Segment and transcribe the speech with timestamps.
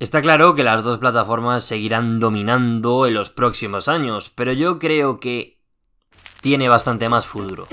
[0.00, 5.20] Está claro que las dos plataformas seguirán dominando en los próximos años, pero yo creo
[5.20, 5.58] que
[6.40, 7.66] tiene bastante más futuro.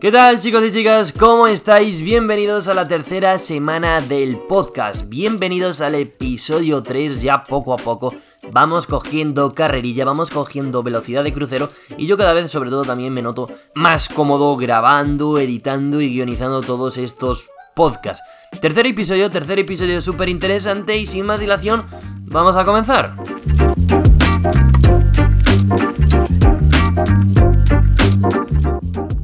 [0.00, 1.12] ¿Qué tal chicos y chicas?
[1.12, 2.00] ¿Cómo estáis?
[2.00, 5.02] Bienvenidos a la tercera semana del podcast.
[5.08, 8.14] Bienvenidos al episodio 3 ya poco a poco
[8.52, 13.12] vamos cogiendo carrerilla, vamos cogiendo velocidad de crucero y yo cada vez sobre todo también
[13.12, 18.24] me noto más cómodo grabando, editando y guionizando todos estos podcasts.
[18.60, 21.84] Tercer episodio, tercer episodio súper interesante y sin más dilación,
[22.22, 23.14] vamos a comenzar.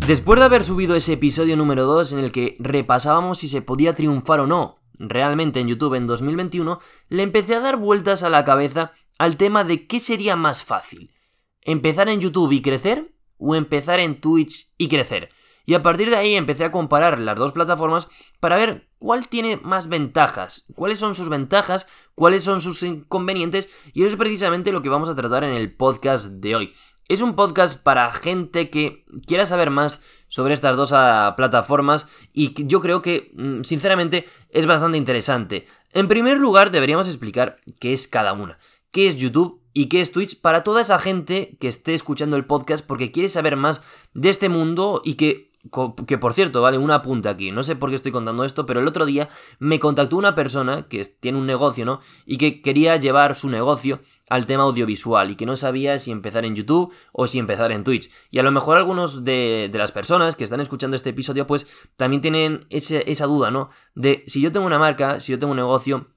[0.07, 3.95] Después de haber subido ese episodio número 2 en el que repasábamos si se podía
[3.95, 8.45] triunfar o no realmente en YouTube en 2021, le empecé a dar vueltas a la
[8.45, 11.15] cabeza al tema de qué sería más fácil,
[11.61, 15.29] empezar en YouTube y crecer o empezar en Twitch y crecer.
[15.65, 18.09] Y a partir de ahí empecé a comparar las dos plataformas
[18.41, 24.03] para ver cuál tiene más ventajas, cuáles son sus ventajas, cuáles son sus inconvenientes, y
[24.03, 26.73] eso es precisamente lo que vamos a tratar en el podcast de hoy.
[27.07, 32.55] Es un podcast para gente que quiera saber más sobre estas dos ah, plataformas y
[32.67, 35.69] yo creo que, mm, sinceramente, es bastante interesante.
[35.93, 38.59] En primer lugar, deberíamos explicar qué es cada una
[38.93, 42.45] qué es YouTube y qué es Twitch para toda esa gente que esté escuchando el
[42.45, 43.83] podcast porque quiere saber más
[44.15, 45.53] de este mundo y que
[46.09, 48.81] que por cierto, vale, una apunte aquí, no sé por qué estoy contando esto, pero
[48.81, 49.29] el otro día
[49.61, 52.01] me contactó una persona que tiene un negocio, ¿no?
[52.27, 56.45] Y que quería llevar su negocio al tema audiovisual y que no sabía si empezar
[56.45, 58.11] en YouTube o si empezar en Twitch.
[58.31, 62.23] Y a lo mejor algunos de, las personas que están escuchando este episodio, pues también
[62.23, 63.71] tienen esa duda, ¿no?
[63.95, 66.09] De si yo tengo una marca, si yo tengo un negocio,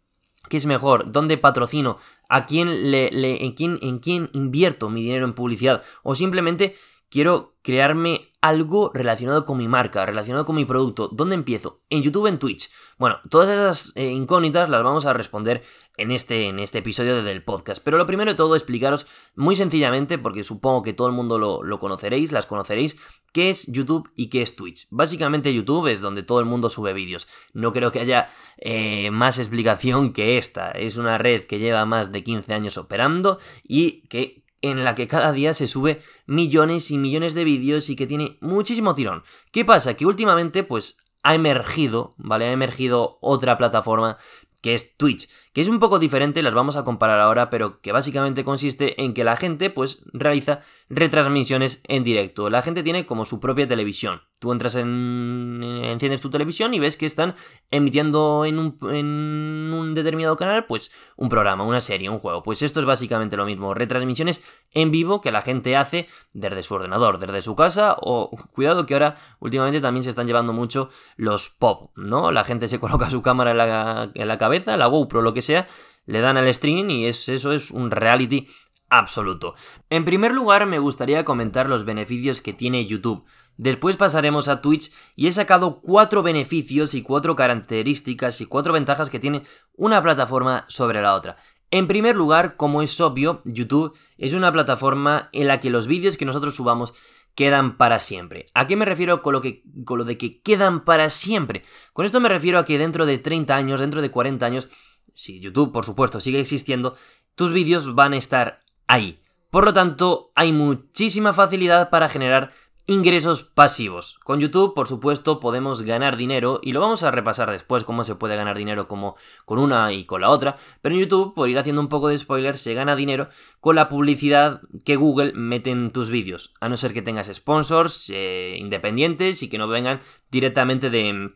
[0.50, 1.12] ¿Qué es mejor?
[1.12, 1.98] ¿Dónde patrocino?
[2.30, 3.10] ¿A quién le,
[3.44, 5.84] en, quién, en quién invierto mi dinero en publicidad?
[6.04, 6.76] O simplemente
[7.16, 11.08] quiero crearme algo relacionado con mi marca, relacionado con mi producto.
[11.08, 11.80] ¿Dónde empiezo?
[11.90, 12.70] ¿En YouTube en Twitch?
[12.98, 15.64] Bueno, todas esas eh, incógnitas las vamos a responder
[15.96, 17.82] en este, en este episodio del podcast.
[17.82, 21.80] Pero lo primero de todo, explicaros muy sencillamente, porque supongo que todo el mundo lo,
[21.80, 22.98] conoceréis, las conoceréis,
[23.32, 24.88] qué es YouTube y qué es Twitch.
[24.92, 27.30] Básicamente YouTube es donde todo el mundo sube vídeos.
[27.54, 28.28] No creo que haya
[28.58, 30.72] eh, más explicación que esta.
[30.72, 35.08] Es una red que lleva más de 15 años operando y que en la que
[35.08, 39.24] cada día se sube millones y millones de vídeos y que tiene muchísimo tirón.
[39.52, 39.96] ¿Qué pasa?
[39.96, 42.46] Que últimamente pues ha emergido, ¿vale?
[42.46, 44.18] Ha emergido otra plataforma
[44.62, 47.94] que es Twitch, que es un poco diferente, las vamos a comparar ahora, pero que
[47.94, 52.50] básicamente consiste en que la gente pues realiza retransmisiones en directo.
[52.50, 54.22] La gente tiene como su propia televisión.
[54.40, 55.62] Tú entras en...
[55.64, 57.36] enciendes tu televisión y ves que están
[57.72, 62.44] emitiendo en un, en un determinado canal pues un programa, una serie, un juego.
[62.44, 66.74] Pues esto es básicamente lo mismo, retransmisiones en vivo que la gente hace desde su
[66.74, 71.50] ordenador, desde su casa o cuidado que ahora últimamente también se están llevando mucho los
[71.50, 72.34] pop, ¿no?
[72.34, 75.45] La gente se coloca su cámara en la, en la cabeza, la GoPro, lo que
[75.46, 75.68] sea,
[76.06, 78.48] le dan al streaming y es, eso es un reality
[78.90, 79.56] absoluto.
[79.90, 83.26] En primer lugar, me gustaría comentar los beneficios que tiene YouTube.
[83.58, 89.10] Después pasaremos a Twitch y he sacado cuatro beneficios y cuatro características y cuatro ventajas
[89.10, 89.44] que tiene
[89.76, 91.38] una plataforma sobre la otra.
[91.72, 96.18] En primer lugar, como es obvio, YouTube es una plataforma en la que los vídeos
[96.18, 96.94] que nosotros subamos
[97.34, 98.48] quedan para siempre.
[98.54, 101.64] ¿A qué me refiero con lo, que, con lo de que quedan para siempre?
[101.92, 104.70] Con esto me refiero a que dentro de 30 años, dentro de 40 años,
[105.16, 106.96] si YouTube, por supuesto, sigue existiendo,
[107.34, 109.20] tus vídeos van a estar ahí.
[109.50, 112.52] Por lo tanto, hay muchísima facilidad para generar
[112.88, 114.20] ingresos pasivos.
[114.24, 118.16] Con YouTube, por supuesto, podemos ganar dinero y lo vamos a repasar después cómo se
[118.16, 119.16] puede ganar dinero como
[119.46, 122.18] con una y con la otra, pero en YouTube, por ir haciendo un poco de
[122.18, 126.78] spoiler, se gana dinero con la publicidad que Google mete en tus vídeos, a no
[126.78, 130.00] ser que tengas sponsors eh, independientes y que no vengan
[130.30, 131.32] directamente de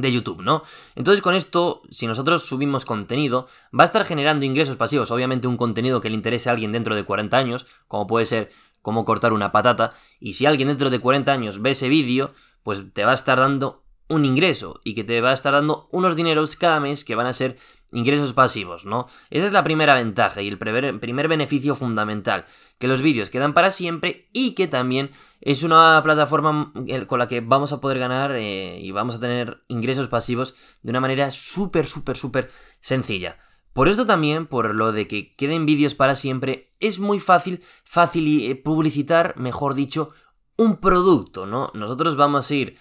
[0.00, 0.62] de YouTube, ¿no?
[0.94, 3.48] Entonces con esto, si nosotros subimos contenido,
[3.78, 6.94] va a estar generando ingresos pasivos, obviamente un contenido que le interese a alguien dentro
[6.94, 8.50] de 40 años, como puede ser
[8.82, 12.92] cómo cortar una patata, y si alguien dentro de 40 años ve ese vídeo, pues
[12.92, 16.16] te va a estar dando un ingreso y que te va a estar dando unos
[16.16, 17.58] dineros cada mes que van a ser
[17.92, 19.08] ingresos pasivos, ¿no?
[19.30, 22.44] Esa es la primera ventaja y el primer, beneficio fundamental,
[22.78, 26.72] que los vídeos quedan para siempre y que también es una plataforma
[27.06, 30.90] con la que vamos a poder ganar eh, y vamos a tener ingresos pasivos de
[30.90, 32.50] una manera súper, súper, súper
[32.80, 33.38] sencilla.
[33.72, 38.50] Por esto también, por lo de que queden vídeos para siempre, es muy fácil, fácil
[38.50, 40.10] eh, publicitar, mejor dicho,
[40.56, 41.70] un producto, ¿no?
[41.74, 42.76] Nosotros vamos a ir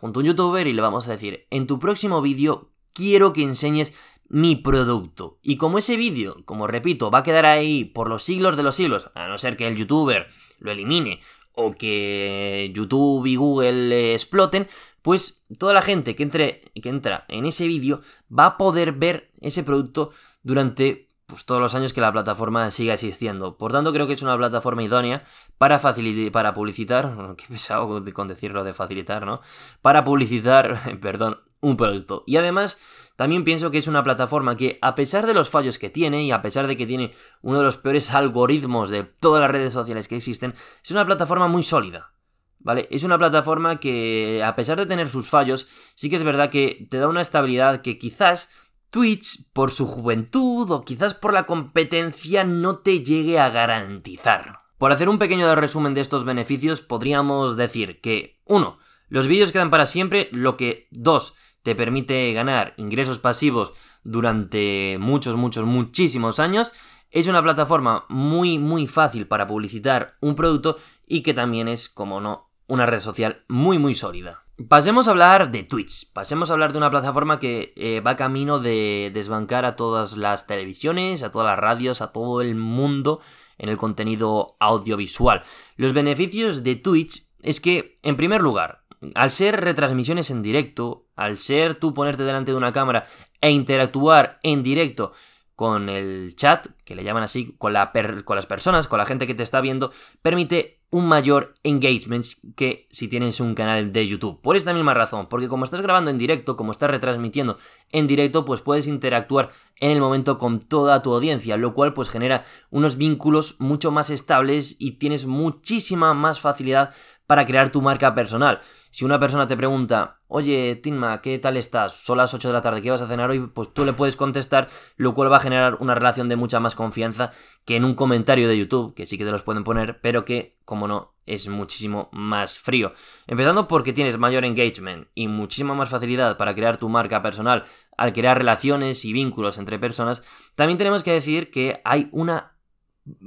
[0.00, 3.42] junto a un youtuber y le vamos a decir, en tu próximo vídeo quiero que
[3.42, 3.94] enseñes
[4.30, 5.38] mi producto.
[5.42, 8.76] Y como ese vídeo, como repito, va a quedar ahí por los siglos de los
[8.76, 10.28] siglos, a no ser que el youtuber
[10.60, 11.20] lo elimine
[11.52, 14.68] o que YouTube y Google exploten,
[15.02, 18.02] pues toda la gente que, entre, que entra en ese vídeo
[18.36, 20.12] va a poder ver ese producto
[20.44, 23.58] durante pues, todos los años que la plataforma siga existiendo.
[23.58, 25.24] Por tanto, creo que es una plataforma idónea
[25.58, 29.40] para, facilitar, para publicitar, qué pesado con decirlo de facilitar, ¿no?
[29.82, 32.24] Para publicitar, perdón, un producto.
[32.26, 32.78] Y además,
[33.16, 36.32] también pienso que es una plataforma que, a pesar de los fallos que tiene y
[36.32, 37.12] a pesar de que tiene
[37.42, 41.46] uno de los peores algoritmos de todas las redes sociales que existen, es una plataforma
[41.46, 42.14] muy sólida.
[42.62, 42.88] ¿Vale?
[42.90, 46.86] Es una plataforma que, a pesar de tener sus fallos, sí que es verdad que
[46.90, 48.50] te da una estabilidad que quizás
[48.90, 54.60] Twitch, por su juventud o quizás por la competencia, no te llegue a garantizar.
[54.78, 58.78] Por hacer un pequeño resumen de estos beneficios, podríamos decir que 1.
[59.08, 63.72] Los vídeos quedan para siempre, lo que 2 te permite ganar ingresos pasivos
[64.02, 66.72] durante muchos, muchos, muchísimos años.
[67.10, 72.20] Es una plataforma muy, muy fácil para publicitar un producto y que también es, como
[72.20, 74.44] no, una red social muy, muy sólida.
[74.68, 76.12] Pasemos a hablar de Twitch.
[76.12, 80.46] Pasemos a hablar de una plataforma que eh, va camino de desbancar a todas las
[80.46, 83.20] televisiones, a todas las radios, a todo el mundo
[83.58, 85.42] en el contenido audiovisual.
[85.76, 91.38] Los beneficios de Twitch es que, en primer lugar, al ser retransmisiones en directo, al
[91.38, 93.06] ser tú ponerte delante de una cámara
[93.40, 95.12] e interactuar en directo
[95.60, 97.92] con el chat, que le llaman así, con, la
[98.24, 99.92] con las personas, con la gente que te está viendo,
[100.22, 102.24] permite un mayor engagement
[102.56, 104.40] que si tienes un canal de YouTube.
[104.40, 107.58] Por esta misma razón, porque como estás grabando en directo, como estás retransmitiendo
[107.92, 112.08] en directo, pues puedes interactuar en el momento con toda tu audiencia, lo cual pues
[112.08, 116.94] genera unos vínculos mucho más estables y tienes muchísima más facilidad
[117.26, 118.60] para crear tu marca personal.
[118.90, 121.92] Si una persona te pregunta, oye, Tinma, ¿qué tal estás?
[121.92, 123.40] Son las 8 de la tarde, ¿qué vas a cenar hoy?
[123.46, 126.74] Pues tú le puedes contestar, lo cual va a generar una relación de mucha más
[126.74, 127.30] confianza
[127.64, 130.58] que en un comentario de YouTube, que sí que te los pueden poner, pero que,
[130.64, 132.92] como no, es muchísimo más frío.
[133.28, 137.64] Empezando porque tienes mayor engagement y muchísima más facilidad para crear tu marca personal
[137.96, 140.24] al crear relaciones y vínculos entre personas,
[140.56, 142.56] también tenemos que decir que hay una,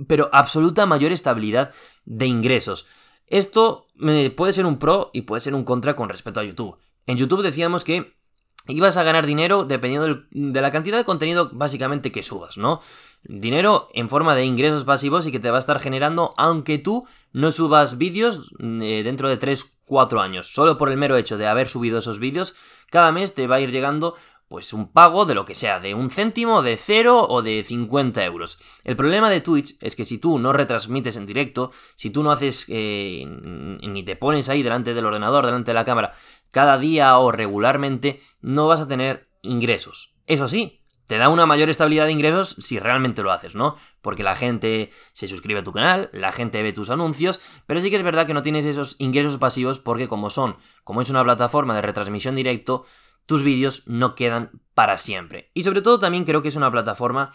[0.07, 1.71] pero absoluta mayor estabilidad
[2.04, 2.89] de ingresos.
[3.34, 3.88] Esto
[4.36, 6.78] puede ser un pro y puede ser un contra con respecto a YouTube.
[7.08, 8.14] En YouTube decíamos que
[8.68, 12.80] ibas a ganar dinero dependiendo de la cantidad de contenido básicamente que subas, ¿no?
[13.24, 17.08] Dinero en forma de ingresos pasivos y que te va a estar generando aunque tú
[17.32, 20.54] no subas vídeos eh, dentro de 3-4 años.
[20.54, 22.56] Solo por el mero hecho de haber subido esos vídeos,
[22.92, 24.14] cada mes te va a ir llegando
[24.54, 28.24] pues un pago de lo que sea, de un céntimo, de cero o de 50
[28.24, 28.60] euros.
[28.84, 32.32] El problema de Twitch es que si tú no retransmites en directo, si tú no
[32.32, 36.14] haces eh, ni te pones ahí delante del ordenador, delante de la cámara,
[36.52, 40.14] cada día o regularmente, no vas a tener ingresos.
[40.28, 43.76] Eso sí, te da una mayor estabilidad de ingresos si realmente lo haces, ¿no?
[44.04, 47.90] Porque la gente se suscribe a tu canal, la gente ve tus anuncios, pero sí
[47.90, 51.24] que es verdad que no tienes esos ingresos pasivos porque como son, como es una
[51.24, 52.86] plataforma de retransmisión directo,
[53.25, 55.50] tus vídeos no quedan para siempre.
[55.54, 57.31] Y sobre todo también creo que es una plataforma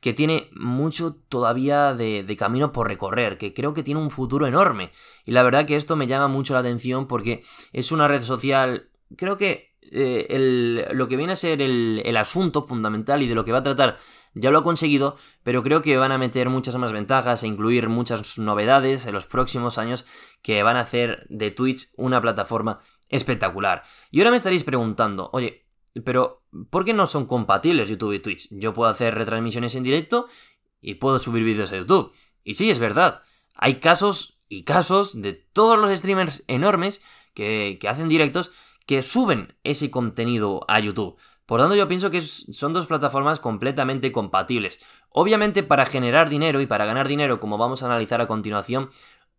[0.00, 4.92] que tiene mucho todavía de, camino por recorrer, que creo que tiene un futuro enorme.
[5.26, 7.42] Y la verdad que esto me llama mucho la atención porque
[7.72, 12.66] es una red social, creo que eh, lo que viene a ser el, el asunto
[12.66, 13.96] fundamental y de lo que va a tratar
[14.32, 17.88] ya lo ha conseguido, pero creo que van a meter muchas más ventajas e incluir
[17.88, 20.06] muchas novedades en los próximos años
[20.40, 22.78] que van a hacer de Twitch una plataforma
[23.10, 23.82] espectacular.
[24.10, 25.66] Y ahora me estaréis preguntando, oye,
[26.04, 28.48] pero ¿por qué no son compatibles YouTube y Twitch?
[28.52, 30.28] Yo puedo hacer retransmisiones en directo
[30.80, 32.12] y puedo subir vídeos a YouTube.
[32.44, 33.22] Y sí, es verdad.
[33.54, 37.02] Hay casos y casos de todos los streamers enormes
[37.34, 38.50] que, hacen directos
[38.86, 41.16] que suben ese contenido a YouTube.
[41.46, 44.80] Por tanto, yo pienso que son dos plataformas completamente compatibles.
[45.10, 48.90] Obviamente, para generar dinero y para ganar dinero, como vamos a analizar a continuación,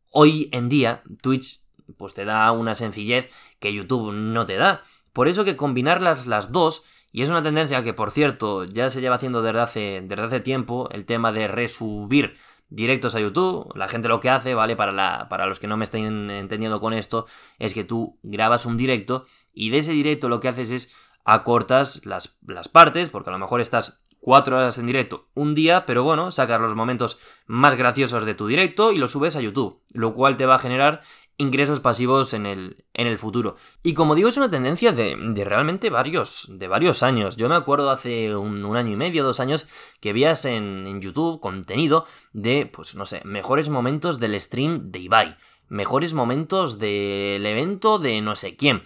[0.10, 1.61] hoy en día Twitch
[1.98, 3.30] pues te da una sencillez
[3.60, 4.84] que YouTube no te da.
[5.14, 9.02] Por eso que combinarlas las dos, y es una tendencia que por cierto ya se
[9.02, 12.38] lleva haciendo desde hace, desde hace tiempo, el tema de resubir
[12.70, 14.76] directos a YouTube, la gente lo que hace, ¿vale?
[14.76, 17.28] Para, la, para los que no me estén entendiendo con esto,
[17.60, 20.94] es que tú grabas un directo y de ese directo lo que haces es
[21.26, 25.86] acortas las, las partes, porque a lo mejor estás cuatro horas en directo un día,
[25.86, 29.82] pero bueno, sacas los momentos más graciosos de tu directo y lo subes a YouTube,
[29.94, 31.02] lo cual te va a generar
[31.38, 33.56] ingresos pasivos en el, en el futuro.
[33.84, 37.38] Y como digo, es una tendencia de, realmente varios, de varios años.
[37.38, 39.66] Yo me acuerdo hace un, año y medio, dos años,
[40.00, 45.00] que veías en, en, YouTube contenido de, pues no sé, mejores momentos del stream de
[45.00, 48.84] Ibai, mejores momentos del evento de no sé quién.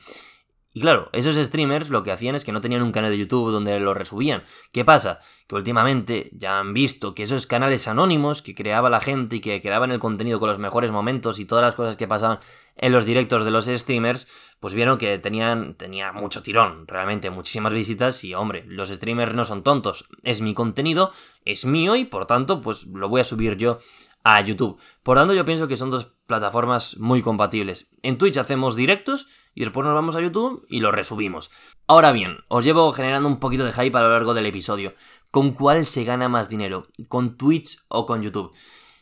[0.76, 3.50] Y claro, esos streamers lo que hacían es que no tenían un canal de YouTube
[3.50, 4.44] donde lo resubían.
[4.74, 5.20] ¿Qué pasa?
[5.48, 9.62] Que últimamente ya han visto que esos canales anónimos que creaba la gente y que
[9.62, 12.40] creaban el contenido con los mejores momentos y todas las cosas que pasaban
[12.76, 14.28] en los directos de los streamers,
[14.60, 19.46] pues vieron que tenían tenía mucho tirón, realmente muchísimas visitas y hombre, los streamers no
[19.46, 21.14] son tontos, es mi contenido,
[21.46, 23.80] es mío y por tanto pues lo voy a subir yo
[24.26, 24.78] a YouTube.
[25.04, 27.92] Por tanto yo pienso que son dos plataformas muy compatibles.
[28.02, 31.52] En Twitch hacemos directos y después nos vamos a YouTube y lo resubimos.
[31.88, 34.94] Ahora bien, os llevo generando un poquito de hype a lo largo del episodio.
[35.30, 36.88] ¿Con cuál se gana más dinero?
[37.08, 38.52] ¿Con Twitch o con YouTube?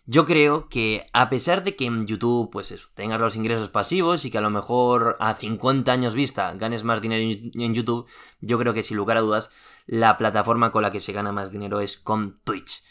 [0.06, 4.25] Yo creo que a pesar de que en YouTube, pues eso, tengas los ingresos pasivos
[4.25, 8.10] y que a lo mejor a 50 años vista ganes más dinero en YouTube,
[8.42, 9.51] yo creo que sin lugar a dudas
[9.86, 12.84] la plataforma con la que se gana más dinero es con Twitch.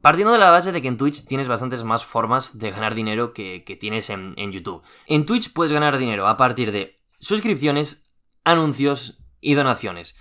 [0.00, 3.32] Partiendo de la base de que en Twitch tienes bastantes más formas de ganar dinero
[3.32, 4.82] que, tienes en, en, YouTube.
[5.06, 8.10] En Twitch puedes ganar dinero a partir de suscripciones,
[8.44, 10.16] anuncios y donaciones.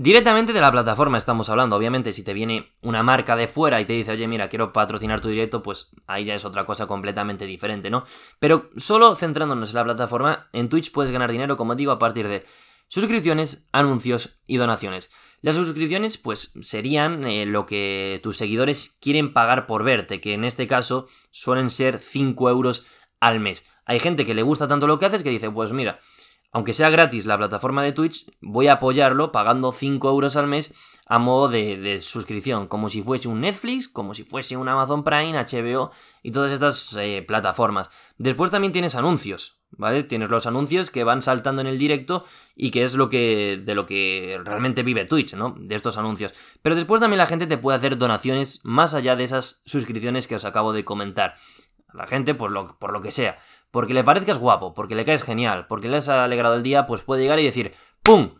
[0.00, 3.84] Directamente de la plataforma estamos hablando, obviamente si te viene una marca de fuera y
[3.84, 7.46] te dice, oye mira, quiero patrocinar tu directo, pues ahí ya es otra cosa completamente
[7.46, 8.04] diferente, ¿no?
[8.38, 12.28] Pero solo centrándonos en la plataforma, en Twitch puedes ganar dinero, como digo, a partir
[12.28, 12.46] de
[12.86, 15.10] suscripciones, anuncios y donaciones.
[15.40, 20.44] Las suscripciones, pues, serían eh, lo que tus seguidores quieren pagar por verte, que en
[20.44, 22.86] este caso suelen ser 5 euros
[23.20, 23.66] al mes.
[23.84, 26.00] Hay gente que le gusta tanto lo que haces que dice, pues mira,
[26.50, 30.74] aunque sea gratis la plataforma de Twitch, voy a apoyarlo pagando 5 euros al mes
[31.06, 35.32] a modo de, suscripción, como si fuese un Netflix, como si fuese un Amazon Prime,
[35.32, 35.90] HBO
[36.22, 37.90] y todas estas eh, plataformas.
[38.18, 40.02] Después también tienes anuncios, ¿vale?
[40.02, 43.74] Tienes los anuncios que van saltando en el directo y que es lo que de
[43.74, 45.54] lo que realmente vive Twitch, ¿no?
[45.58, 46.32] De estos anuncios.
[46.62, 50.36] Pero después también la gente te puede hacer donaciones más allá de esas suscripciones que
[50.36, 51.34] os acabo de comentar.
[51.94, 53.36] La gente, por lo, por lo que sea.
[53.70, 57.02] Porque le parezcas guapo, porque le caes genial, porque le has alegrado el día, pues
[57.02, 58.34] puede llegar y decir, ¡pum!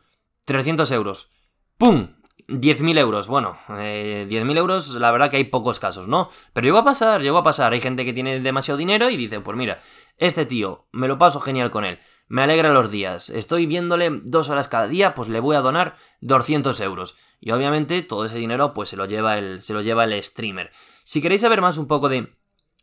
[0.44, 1.30] 300 euros.
[1.76, 2.17] ¡Pum!
[2.48, 3.26] 10.000 euros.
[3.26, 6.30] Bueno, eh, 10.000 euros, la verdad que hay pocos casos, ¿no?
[6.52, 7.72] Pero llegó a pasar, llegó a pasar.
[7.72, 9.78] Hay gente que tiene demasiado dinero y dice, pues mira,
[10.16, 11.98] este tío, me lo paso genial con él.
[12.26, 13.30] Me alegra los días.
[13.30, 17.16] Estoy viéndole dos horas cada día, pues le voy a donar 200 euros.
[17.40, 20.72] Y obviamente todo ese dinero pues se lo lleva el, se lo lleva el streamer.
[21.04, 22.34] Si queréis saber más un poco de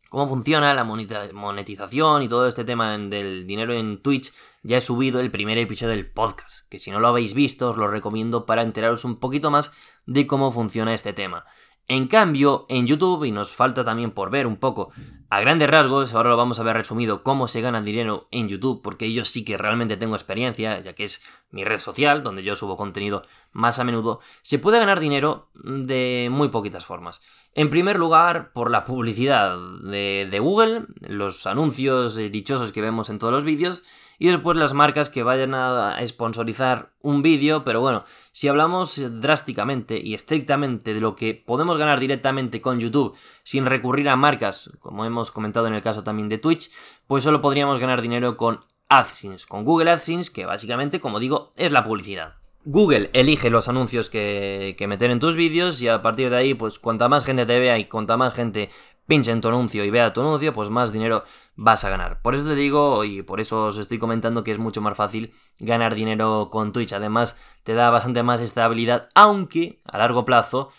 [0.10, 4.32] cómo funciona la monetización y todo este tema del dinero en Twitch,
[4.66, 7.78] ya he subido el primer episodio del podcast, que si no lo habéis visto os
[7.78, 9.72] lo recomiendo para enteraros un poquito más
[10.08, 11.46] de cómo funciona este tema.
[11.88, 14.92] En cambio, en YouTube, y nos falta también por ver un poco
[15.30, 18.82] a grandes rasgos, ahora lo vamos a ver resumido cómo se gana dinero en YouTube,
[18.82, 22.56] porque yo sí que realmente tengo experiencia, ya que es mi red social, donde yo
[22.56, 27.22] subo contenido más a menudo, se puede ganar dinero de muy poquitas formas.
[27.54, 33.32] En primer lugar, por la publicidad de, Google, los anuncios dichosos que vemos en todos
[33.32, 33.84] los vídeos,
[34.20, 40.00] y después las marcas que vayan a sponsorizar un vídeo, pero bueno, si hablamos drásticamente
[40.00, 45.06] y estrictamente de lo que podemos ganar directamente con YouTube sin recurrir a marcas, como
[45.06, 46.72] hemos comentado en el caso también de Twitch,
[47.08, 51.72] pues solo podríamos ganar dinero con AdSense, con Google AdSense, que básicamente, como digo, es
[51.72, 52.36] la publicidad.
[52.68, 56.80] Google elige los anuncios que, meter en tus vídeos y a partir de ahí, pues
[56.80, 58.70] cuanta más gente te vea y cuanta más gente
[59.08, 61.24] pinche en tu anuncio y vea tu anuncio, pues más dinero
[61.56, 62.22] vas a ganar.
[62.22, 65.34] Por eso te digo y por eso os estoy comentando que es mucho más fácil
[65.60, 66.94] ganar dinero con Twitch.
[66.94, 70.72] Además, te da bastante más estabilidad, aunque a largo plazo,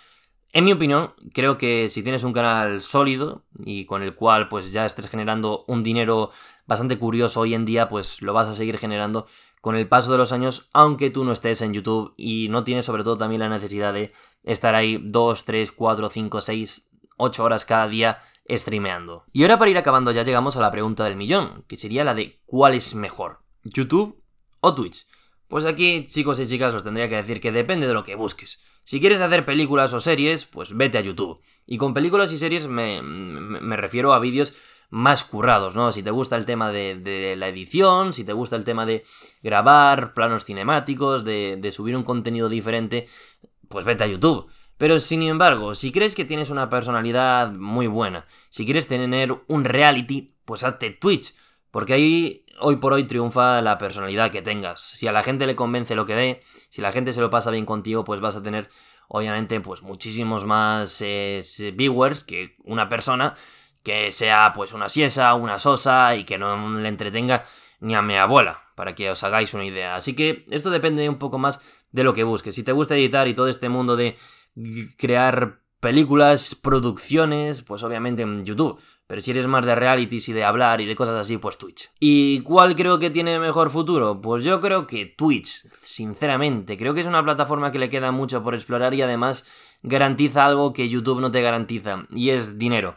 [0.52, 4.72] en mi opinión, creo que si tienes un canal sólido y con el cual pues
[4.72, 6.30] ya estés generando un dinero
[6.66, 9.26] bastante curioso hoy en día, pues lo vas a seguir generando
[9.60, 12.86] con el paso de los años, aunque tú no estés en YouTube y no tienes
[12.86, 14.12] sobre todo también la necesidad de
[14.44, 16.85] estar ahí 2, 3, 4, 5, 6,
[17.16, 18.18] 8 horas cada día
[18.48, 19.24] streameando.
[19.32, 22.14] Y ahora para ir acabando ya llegamos a la pregunta del millón, que sería la
[22.14, 23.40] de ¿cuál es mejor?
[23.64, 24.22] ¿YouTube
[24.60, 25.06] o Twitch?
[25.48, 28.62] Pues aquí, chicos y chicas, os tendría que decir que depende de lo que busques.
[28.84, 31.40] Si quieres hacer películas o series, pues vete a YouTube.
[31.66, 34.54] Y con películas y series me, me refiero a vídeos
[34.90, 35.92] más currados, ¿no?
[35.92, 39.04] Si te gusta el tema de, la edición, si te gusta el tema de
[39.42, 43.06] grabar planos cinemáticos, de, de subir un contenido diferente,
[43.68, 44.48] pues vete a YouTube.
[44.78, 49.64] Pero sin embargo, si crees que tienes una personalidad muy buena, si quieres tener un
[49.64, 51.34] reality, pues hazte Twitch.
[51.70, 54.80] Porque ahí hoy por hoy triunfa la personalidad que tengas.
[54.80, 56.40] Si a la gente le convence lo que ve,
[56.70, 58.68] si la gente se lo pasa bien contigo, pues vas a tener
[59.08, 61.42] obviamente pues muchísimos más eh,
[61.74, 63.34] viewers que una persona
[63.82, 67.44] que sea pues una siesa, una sosa y que no le entretenga
[67.78, 69.94] ni a mi abuela, para que os hagáis una idea.
[69.94, 72.54] Así que esto depende un poco más de lo que busques.
[72.54, 74.16] Si te gusta editar y todo este mundo de
[74.96, 78.80] crear películas, producciones, pues obviamente en YouTube.
[79.06, 81.90] Pero si eres más de realities y de hablar y de cosas así, pues Twitch.
[82.00, 84.20] ¿Y cuál creo que tiene mejor futuro?
[84.20, 86.76] Pues yo creo que Twitch, sinceramente.
[86.76, 89.46] Creo que es una plataforma que le queda mucho por explorar y además
[89.82, 92.96] garantiza algo que YouTube no te garantiza, y es dinero.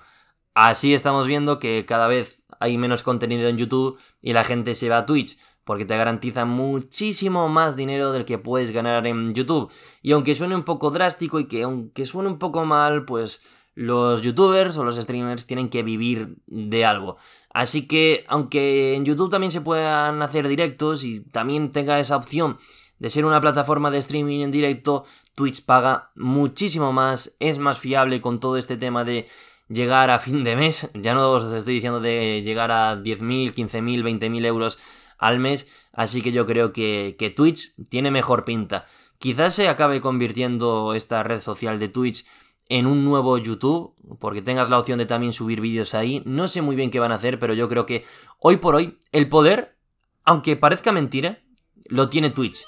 [0.55, 4.89] Así estamos viendo que cada vez hay menos contenido en YouTube y la gente se
[4.89, 5.37] va a Twitch
[5.69, 9.71] porque te garantiza muchísimo más dinero del que puedes ganar en YouTube.
[10.01, 13.43] Y aunque suene un poco drástico y que aunque suene un poco mal, pues
[13.75, 17.17] los youtubers o los streamers tienen que vivir de algo.
[17.53, 22.57] Así que aunque en YouTube también se puedan hacer directos y también tenga esa opción
[22.97, 28.21] de ser una plataforma de streaming en directo, Twitch paga muchísimo más, es más fiable
[28.21, 29.27] con todo este tema de
[29.67, 30.89] llegar a fin de mes.
[30.95, 34.79] Ya no os estoy diciendo de llegar a 10.000, 15.000, 20.000 euros
[35.19, 38.85] al mes, así que yo creo que, Twitch tiene mejor pinta.
[39.19, 42.25] Quizás se acabe convirtiendo esta red social de Twitch
[42.69, 46.23] en un nuevo YouTube, porque tengas la opción de también subir vídeos ahí.
[46.25, 48.05] No sé muy bien qué van a hacer, pero yo creo que
[48.39, 49.75] hoy por hoy el poder,
[50.23, 51.39] aunque parezca mentira,
[51.87, 52.65] lo tiene Twitch.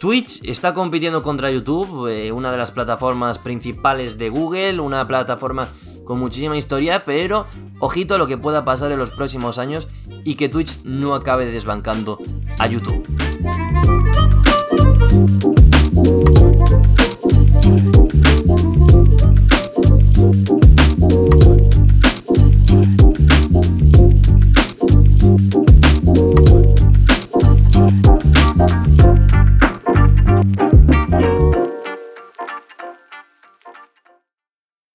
[0.00, 5.68] Twitch está compitiendo contra YouTube, eh, una de las plataformas principales de Google, una plataforma
[6.08, 7.46] con muchísima historia, pero
[7.80, 9.88] ojito a lo que pueda pasar en los próximos años
[10.24, 12.18] y que Twitch no acabe desbancando
[12.58, 13.04] a YouTube.